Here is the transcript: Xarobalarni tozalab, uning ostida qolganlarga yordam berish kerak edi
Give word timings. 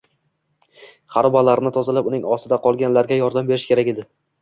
Xarobalarni 1.17 1.73
tozalab, 1.77 2.11
uning 2.13 2.27
ostida 2.39 2.61
qolganlarga 2.67 3.23
yordam 3.25 3.55
berish 3.55 3.71
kerak 3.73 3.97
edi 3.97 4.13